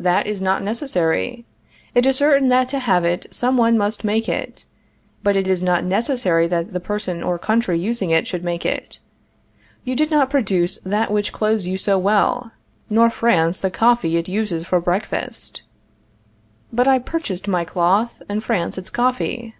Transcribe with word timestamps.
That 0.00 0.26
is 0.26 0.42
not 0.42 0.60
necessary. 0.64 1.44
It 1.94 2.04
is 2.04 2.16
certain 2.16 2.48
that 2.48 2.68
to 2.70 2.80
have 2.80 3.04
it 3.04 3.26
some 3.30 3.56
one 3.56 3.78
must 3.78 4.02
make 4.02 4.28
it; 4.28 4.64
but 5.22 5.36
it 5.36 5.46
is 5.46 5.62
not 5.62 5.84
necessary 5.84 6.48
that 6.48 6.72
the 6.72 6.80
person 6.80 7.22
or 7.22 7.38
country 7.38 7.78
using 7.78 8.10
it 8.10 8.26
should 8.26 8.42
make 8.42 8.66
it. 8.66 8.98
You 9.84 9.94
did 9.94 10.10
not 10.10 10.30
produce 10.30 10.78
that 10.78 11.12
which 11.12 11.32
clothes 11.32 11.64
you 11.64 11.78
so 11.78 11.96
well, 11.96 12.50
nor 12.90 13.08
France 13.08 13.60
the 13.60 13.70
coffee 13.70 14.16
it 14.16 14.28
uses 14.28 14.66
for 14.66 14.80
breakfast. 14.80 15.62
But 16.72 16.88
I 16.88 16.98
purchased 16.98 17.46
my 17.46 17.64
cloth, 17.64 18.20
and 18.28 18.42
France 18.42 18.76
its 18.78 18.90
coffee. 18.90 19.54